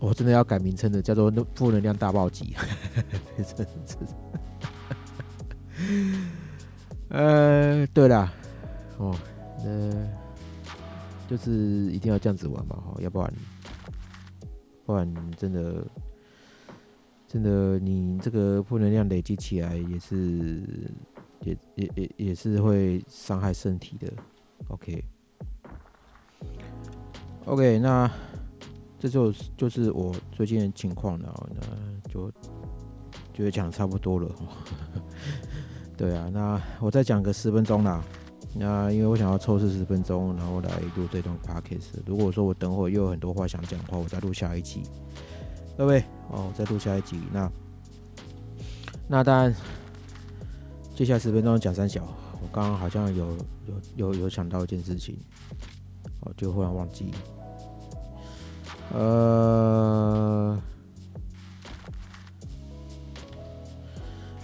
[0.00, 2.54] 我真的要改名称的，叫做负能量大暴击，
[3.56, 3.66] 真
[7.10, 8.32] 呃，对了，
[8.98, 9.16] 哦，
[9.64, 10.25] 那。
[11.28, 11.50] 就是
[11.92, 13.32] 一定要这样子玩嘛，哈，要不然，
[14.84, 15.84] 不然真的，
[17.26, 20.62] 真的，你这个负能量累积起来也是，
[21.42, 24.12] 也也也也是会伤害身体的。
[27.46, 28.10] OK，OK，那
[28.98, 31.60] 这就就是我最近的情况了，那
[32.08, 32.30] 就
[33.34, 34.34] 觉得讲差不多了，
[35.96, 38.02] 对啊，那我再讲个十分钟啦。
[38.54, 41.88] 那因为我想要抽四十分钟，然后来录这段 podcast。
[42.06, 44.82] 如果说我等会又有很多话想讲的话，我再录下一集，
[45.76, 47.20] 各位哦，再录下一集。
[47.32, 47.50] 那
[49.08, 49.54] 那当然，
[50.94, 52.02] 接下来十分钟讲三小。
[52.42, 55.18] 我刚刚好像有有有有想到一件事情，
[56.20, 57.10] 哦，就忽然忘记。
[58.94, 60.58] 呃，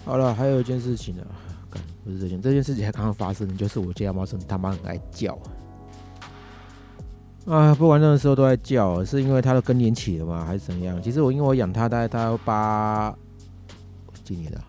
[0.04, 1.24] 好了，还有一件事情呢。
[2.04, 5.38] 不是这件，这件事情才刚刚发生，就是我家猫是他妈很爱叫
[7.46, 7.74] 啊！
[7.74, 10.44] 不管任何时候都在叫，是因为它的更年期了吗？
[10.44, 11.02] 还是怎样？
[11.02, 13.12] 其实我因为我养它，大概它八
[14.22, 14.64] 几年了，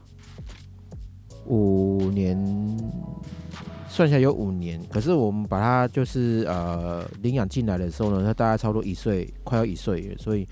[1.46, 2.36] 五年
[3.88, 10.48] 算下来有五年，可是我们把它就是呃领养进来的时候呢，它大概差不多一岁，快要一岁，所以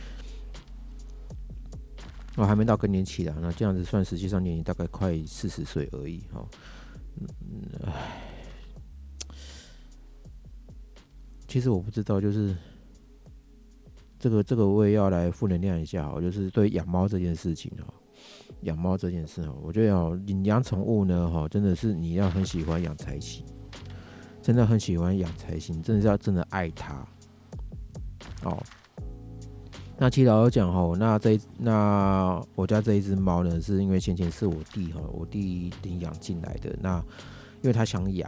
[2.41, 6.43] 我还没到更年期的，那这样子算实际上年龄大概快四十岁而已哈。
[7.85, 8.19] 唉，
[11.47, 12.57] 其实我不知道，就是
[14.17, 17.93] 这个这个我也要来负能量一下哈，就是对养猫这件事情哈。
[18.61, 23.45] 养猫这件事哦，我觉得哦，你养宠物呢，哈，真的是你要很喜欢养才行，
[24.41, 27.07] 真的很喜欢养才行，真的是要真的爱它。
[28.43, 28.63] 哦，
[30.01, 36.97] 那其实老实讲哈，那这那我家这一只猫呢，是因为先前是我弟哈，我弟领养进来的，那
[37.61, 38.27] 因为他想养，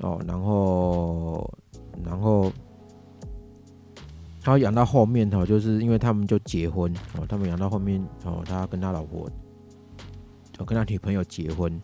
[0.00, 1.48] 哦，然后
[2.04, 2.50] 然后。
[4.46, 9.26] 他养到后面哈，就是因为他们就结婚哦，他们养到后面哦，他跟他老婆，
[10.52, 11.80] 就跟他女朋友结婚，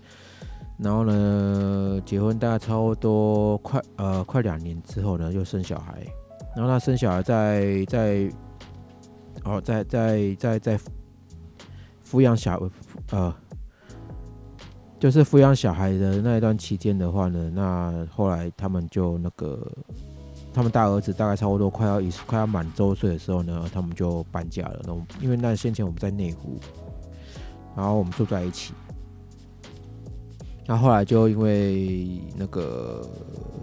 [0.76, 6.06] 然后呢，结婚大概差不多快呃快两年之后呢，就生小孩，
[6.54, 8.30] 然后他生小孩在在
[9.44, 10.78] 哦在在在在
[12.04, 12.60] 抚养小
[13.10, 13.34] 呃，
[14.98, 19.66] 就是抚养小孩的那一段期间的话呢，那后来他们就那个。
[20.52, 24.80] 他们大儿子大概差不多快要一快要满周岁的时候呢，他们就搬家了。
[24.84, 26.58] 那因为那先前我们在内湖，
[27.76, 28.74] 然后我们住在一起，
[30.66, 33.08] 然后后来就因为那个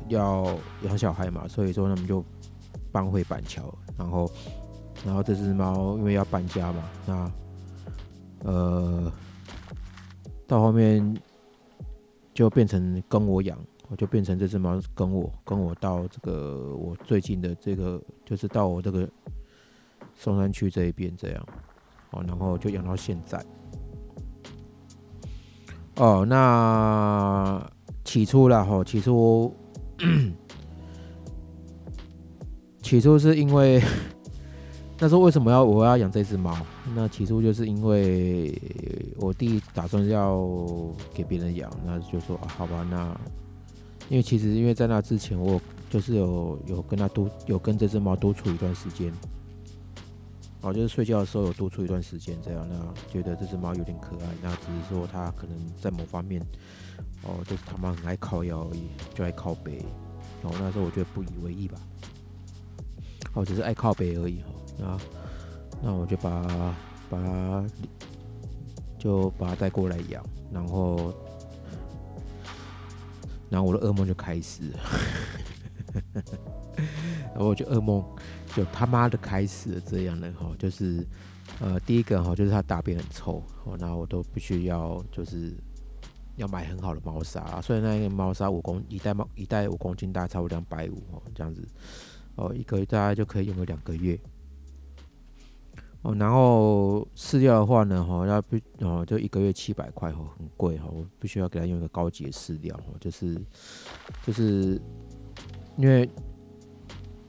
[0.07, 2.23] 要养小孩嘛，所以说他们就
[2.89, 3.63] 搬回板桥。
[3.97, 4.31] 然后，
[5.05, 7.31] 然后这只猫因为要搬家嘛，那
[8.43, 9.11] 呃，
[10.45, 11.17] 到后面
[12.33, 13.57] 就变成跟我养。
[13.89, 19.07] 我就变成这只猫跟我跟我到这个我最近的这个就是到我这个
[20.13, 21.47] 松山区这一边这样，
[22.11, 23.41] 哦，然后就养到现在。
[25.95, 27.65] 哦，那
[28.03, 29.55] 起初了吼，起初
[32.83, 33.81] 起初是因为
[34.99, 36.57] 那时候为什么要我要养这只猫？
[36.95, 38.59] 那起初就是因为
[39.17, 40.43] 我弟打算要
[41.13, 43.15] 给别人养，那就说啊，好吧，那。
[44.09, 49.11] 因为其实，因为在那之前，我就是有有跟他多有跟这只猫多处一段时间，
[50.61, 52.77] 哦，就是睡觉的时候有多处一段时间这样，那
[53.11, 56.41] 觉得这只猫有点可爱，那只是说它可能在某方面，
[57.23, 58.83] 哦，就是他妈很爱靠腰而已，
[59.13, 59.85] 就爱靠背，
[60.41, 61.77] 哦，那时候我觉得不以为意吧，
[63.33, 64.97] 哦，只是爱靠背而已哈，那
[65.81, 66.75] 那我就把
[67.09, 67.65] 把
[68.97, 71.13] 就把它带过来养，然后。
[73.49, 74.79] 然后我的噩梦就开始了，
[77.33, 78.03] 然后我就噩梦
[78.53, 81.07] 就他妈的开始了，这样的哈，就是
[81.61, 85.55] 呃第一个哈就是它大便很臭，哦，然后我都必须要就是
[86.35, 91.65] 要买很好的猫砂，所以那个猫砂五公一袋猫一袋五公斤大概差不多两百五哦，这样子
[92.35, 94.19] 哦一个大概就可以用个两个月。
[96.07, 103.37] 哦，然后饲料的话呢，哈，要必哦，就一个月七百块，哈，很贵，哈，我必须要给它用一个高级的饲料，哦，就是，
[104.25, 104.81] 就是
[105.75, 106.09] 因为，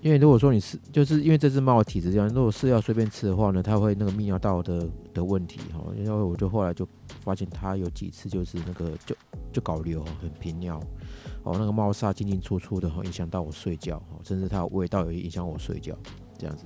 [0.01, 6.87] 因为如果说你是，就是因为这只猫的体质这样，如果饲料随便吃的话呢，它会那个泌尿道的的问题，哈，因为我就后来就
[7.21, 9.17] 发现它有几次就是那个就
[9.53, 10.79] 就搞流，很频尿，
[11.43, 15.99] 哦，那个猫砂进进出出的，哈，影响到我睡觉，哈，甚至它的味道也影响我睡觉，
[16.39, 16.65] 这样子，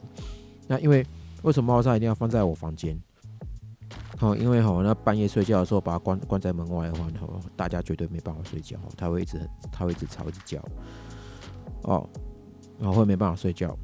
[0.69, 1.03] 那因为。
[1.43, 3.01] 为什么猫砂一定要放在我房间？
[4.21, 10.63] 哦，因为哈，那半夜睡觉的时候把它关关在门外的话，后大家绝对没办法睡觉，它会一直它会一直吵一直叫，
[11.83, 12.09] 哦，
[12.79, 13.77] 然后会没办法睡觉，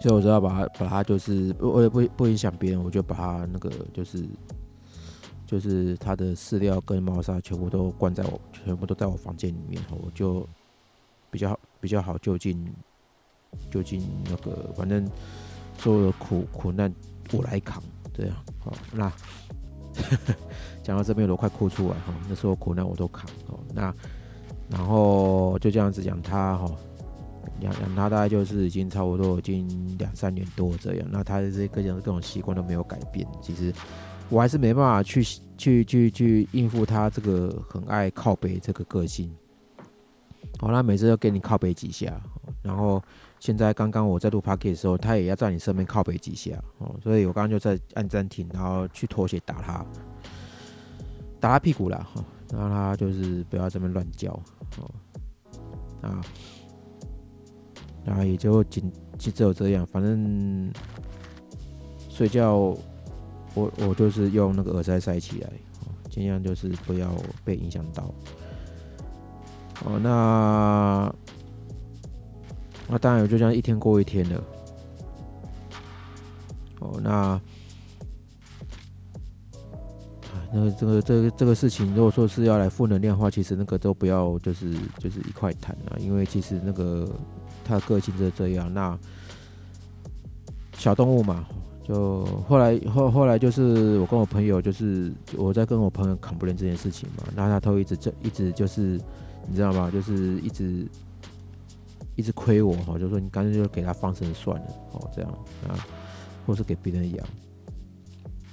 [0.00, 4.24] 所以我知道把它把它就是我也不不影响别人，我就把它那个就是
[5.46, 10.44] 就是它的饲料跟猫砂全部都关在我全部都在我房间里面，我就
[11.30, 12.74] 比较比较好就近
[13.70, 15.08] 就近那个反正。
[15.78, 16.92] 所有的苦苦难
[17.32, 17.82] 我来扛，
[18.14, 18.72] 这样好。
[18.92, 19.12] 那
[20.82, 22.14] 讲到这边我都快哭出来哈。
[22.28, 23.58] 那时候苦难我都扛哦。
[23.74, 23.94] 那
[24.68, 26.70] 然后就这样子讲他哈，
[27.60, 31.08] 养养他大概就是已经差不多已经两三年多这样。
[31.10, 33.26] 那他的这些各种各种习惯都没有改变。
[33.40, 33.72] 其实
[34.28, 35.24] 我还是没办法去
[35.56, 39.32] 去去去应付他这个很爱靠背这个个性。
[40.58, 42.20] 好，那每次都给你靠背几下，
[42.62, 43.02] 然后。
[43.38, 49.86] 现在刚刚我在录 p a r k 的时候，他也要在你身边靠背几下哦，所以我刚刚就在按暂停，然后去拖鞋打他，
[51.38, 54.32] 打他屁股了哈，让他就是不要这么乱叫
[54.78, 54.90] 哦
[56.02, 56.20] 啊，
[58.04, 60.72] 然后也就仅就只有这样，反正
[62.08, 62.56] 睡觉
[63.54, 65.50] 我我就是用那个耳塞塞起来，
[66.10, 67.10] 尽量就是不要
[67.44, 68.12] 被影响到。
[69.84, 71.14] 哦，那
[72.88, 74.44] 那当然就这样一天过一天了。
[76.80, 77.10] 哦，那。
[77.10, 77.40] 啊
[80.52, 85.98] 那这个这个这个事情，如果说是要来负能量的话，其实那个都不要，就是就是一块谈啊。
[85.98, 87.08] 因为其实那个
[87.64, 88.72] 他个性就是这样。
[88.72, 88.96] 那
[90.78, 91.44] 小动物嘛，
[91.82, 99.00] 就后来后后来就是我跟我朋友，就是我在跟我朋友 complain 这件事情嘛，那他都一直就一直就是
[99.48, 99.90] 你知道吗？
[99.90, 100.86] 就是一直
[102.16, 105.30] 一直亏我哈，就说你干脆就给他放生算了哦，这样
[105.68, 105.86] 啊，
[106.44, 107.26] 或是给别人养。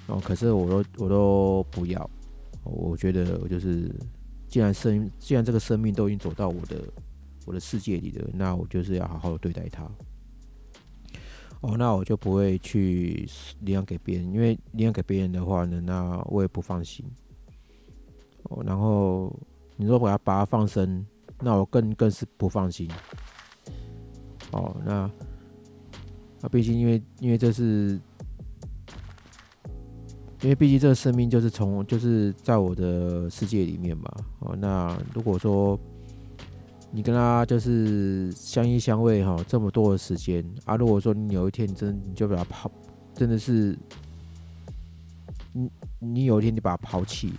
[0.08, 2.10] 哦，可是我都我都不要，
[2.64, 3.90] 我觉得我就是，
[4.50, 6.78] 既然生既然这个生命都已经走到我的
[7.46, 9.90] 我的世界里了，那我就是要好好的对待它。
[11.62, 13.26] 哦，那我就不会去
[13.62, 17.06] 领养给别人，因为领养给别人的话呢，那我也不放心。
[18.44, 19.34] 哦，然后
[19.78, 21.06] 你说我要把它放生，
[21.40, 22.90] 那我更更是不放心。
[24.54, 25.12] 哦，那
[26.42, 28.00] 那毕竟因为因为这是。
[30.42, 35.80] 因为毕竟这个生命就是从就是在我的世界里面嘛，哦，那如果说
[36.92, 42.70] 你跟他就是相依相偎哈，这么多的时间啊，如果说你有一天你真你就把他抛，
[43.16, 43.80] 真的是，
[45.54, 47.38] 你你有一天你把他抛弃了，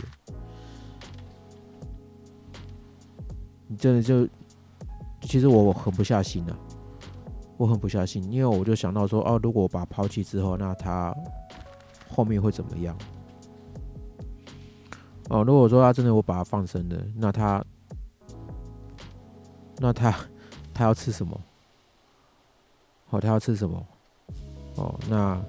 [3.68, 4.26] 你真的就
[5.20, 6.58] 其实我狠不下心啊，
[7.56, 11.14] 我很不相信，因为我就想到说，哦，如果我把它抛弃之后，那他。
[12.06, 12.96] 后面会怎么样？
[15.30, 17.64] 哦，如果说他真的我把他放生了，那他，
[19.78, 20.14] 那他，
[20.72, 21.40] 他要吃什么？
[23.10, 23.84] 哦，他要吃什么？
[24.76, 25.42] 哦，那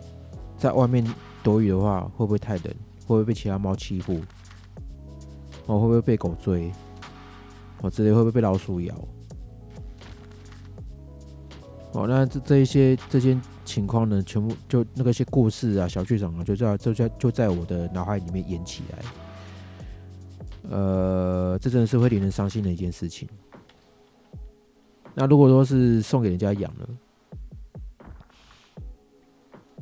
[0.57, 1.05] 在外面
[1.43, 2.63] 躲雨的话，会不会太冷？
[2.63, 4.19] 会不会被其他猫欺负？
[5.67, 6.71] 哦，会不会被狗追？
[7.81, 8.95] 哦，之类会不会被老鼠咬？
[11.95, 13.37] 哦，那这这一些这些。
[13.65, 18.99] 情况呢，全部就那个些故事啊、小剧场啊，就在就在就在我的脑海里面演起来。
[20.69, 23.27] 呃，这真的是会令人伤心的一件事情。
[25.15, 26.87] 那如果说是送给人家养了，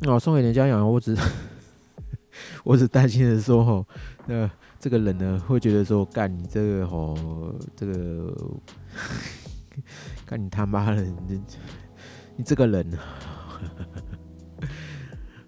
[0.06, 1.18] 哦，送给人家养，我只
[2.64, 3.86] 我只担心的说，哦，
[4.26, 4.50] 那
[4.80, 8.34] 这个人呢，会觉得说，干你这个哦，这个
[10.26, 11.06] 干你他妈的，
[12.36, 12.86] 你这个人。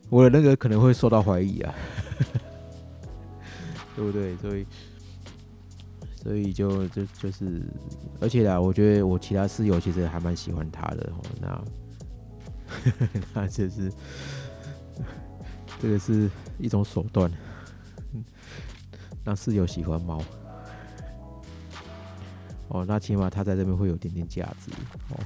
[0.09, 1.73] 我的那个可能会受到怀疑啊，
[3.95, 4.37] 对不对？
[4.37, 4.65] 所以，
[6.15, 7.63] 所以就就就是，
[8.21, 11.21] 而且啦，我觉得我其他室友其实还蛮喜欢他的哦。
[11.41, 11.65] 那，
[13.33, 13.91] 那就是
[15.81, 16.29] 这个是
[16.59, 17.29] 一种手段，
[19.25, 20.21] 让室友喜欢猫。
[22.69, 24.71] 哦，那起码他在这边会有点点价值
[25.09, 25.19] 哦。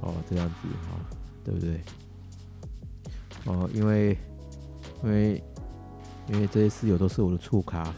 [0.00, 1.00] 哦，这样子啊，
[1.44, 1.80] 对不对？
[3.46, 4.16] 哦，因为
[5.04, 5.42] 因为
[6.28, 7.94] 因为这些室友都是我的触卡，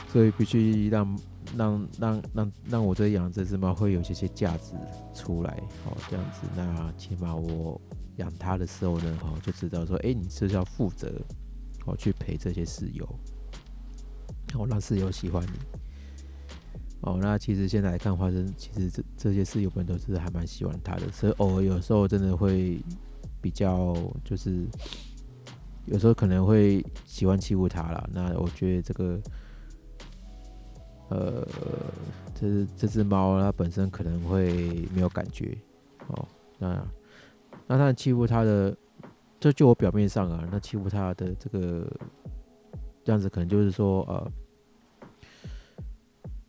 [0.10, 1.18] 所以必须让
[1.56, 4.72] 让让让让我这养这只猫会有些些价值
[5.14, 5.62] 出来。
[5.84, 7.78] 哦，这样子，那起码我
[8.16, 11.12] 养它的时候呢，哦，就知道说，哎，你是要负责，
[11.86, 13.04] 哦，去陪这些室友，
[14.54, 15.81] 哦，让室友喜欢你。
[17.02, 22.80] 哦，那其实现在来看，花生其实这这些室友们都是还蛮喜欢他的，所以偶尔有时候真的会
[23.40, 23.92] 比较，
[24.24, 24.64] 就是
[25.86, 28.08] 有时候可能会喜欢欺负他了。
[28.12, 29.20] 那我觉得这个，
[31.08, 31.48] 呃，
[32.36, 35.58] 这这只猫它本身可能会没有感觉。
[36.06, 36.86] 哦，那
[37.66, 38.76] 那他欺负他的，
[39.40, 41.84] 这就我表面上啊，那欺负他的这个
[43.06, 44.32] 样子，可能就是说，呃。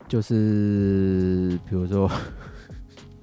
[0.06, 2.08] 就是比如说，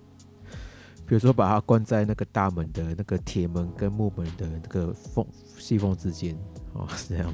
[1.05, 5.25] 比如说把它关在那个大门的那个铁门跟木门的那个缝
[5.57, 6.35] 细缝之间，
[6.73, 7.33] 哦，是这样。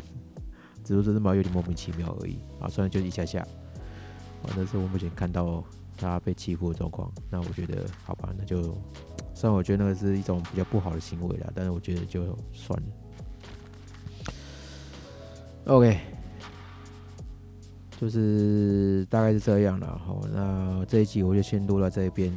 [0.84, 3.42] 只是这只猫有点莫名其妙而已啊，虽然就一下下。
[4.44, 5.64] 啊，那是我目前看到
[5.98, 7.12] 它被欺负的状况。
[7.30, 8.62] 那我觉得，好吧，那就
[9.34, 12.88] 虽然我觉得那个是一种比较不好的行为啦，但是我觉得就算了。
[15.66, 16.00] OK。
[18.00, 22.32] 就是大概是这样了，好，那这一集我就先录到这边。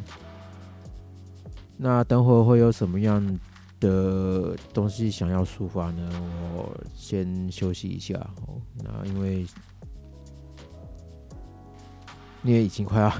[1.76, 3.24] 那等会会有什么样
[3.78, 6.10] 的东西想要抒发呢？
[6.54, 8.14] 我先休息一下，
[8.46, 9.46] 哦，那因为
[12.42, 13.12] 因为已经快要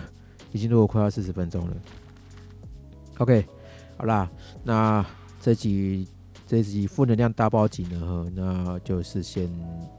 [0.53, 1.77] 已经录了快要四十分钟了。
[3.19, 3.47] OK，
[3.99, 4.31] 好啦，
[4.65, 5.05] 那
[5.41, 6.09] 这集
[6.51, 9.49] 这集负能量大报警呢，那就是先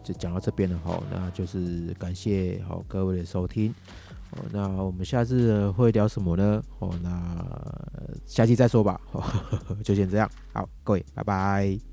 [0.03, 3.73] 就讲到这边了，哈，那就是感谢好各位的收听，
[4.31, 6.61] 哦，那我们下次会聊什么呢？
[6.79, 8.99] 哦，那下期再说吧，
[9.81, 11.90] 就先这样，好，各位，拜拜。